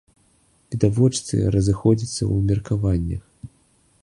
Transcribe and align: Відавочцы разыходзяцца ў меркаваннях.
Відавочцы 0.75 1.33
разыходзяцца 1.57 2.13
ў 2.13 2.35
меркаваннях. 2.49 3.23